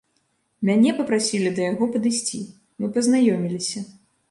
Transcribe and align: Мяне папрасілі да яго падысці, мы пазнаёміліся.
Мяне 0.69 0.93
папрасілі 1.01 1.51
да 1.59 1.67
яго 1.69 1.85
падысці, 1.97 2.41
мы 2.81 2.93
пазнаёміліся. 2.99 3.87